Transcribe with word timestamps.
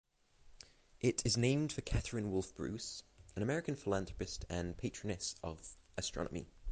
It 0.99 1.21
is 1.27 1.37
named 1.37 1.71
for 1.71 1.81
Catherine 1.81 2.31
Wolfe 2.31 2.55
Bruce, 2.55 3.03
an 3.35 3.43
American 3.43 3.75
philanthropist 3.75 4.45
and 4.49 4.75
patroness 4.75 5.35
of 5.43 5.77
astronomy. 5.95 6.47